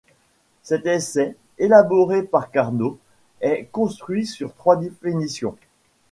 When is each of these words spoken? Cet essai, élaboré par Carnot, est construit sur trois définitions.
Cet 0.63 0.87
essai, 0.87 1.35
élaboré 1.59 2.23
par 2.23 2.49
Carnot, 2.49 2.97
est 3.39 3.65
construit 3.71 4.25
sur 4.25 4.55
trois 4.55 4.75
définitions. 4.75 5.55